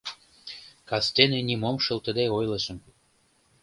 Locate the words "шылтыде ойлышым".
1.85-2.77